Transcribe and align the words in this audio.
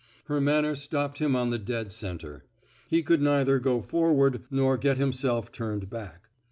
Her 0.25 0.41
manner 0.41 0.75
stopped 0.75 1.19
him 1.19 1.35
on 1.35 1.51
the 1.51 1.59
dead 1.59 1.91
center. 1.91 2.43
He 2.89 3.03
could 3.03 3.21
neither 3.21 3.59
go 3.59 3.83
forward 3.83 4.41
nor 4.49 4.75
get 4.75 4.97
himself 4.97 5.51
turned 5.51 5.91
back. 5.91 6.27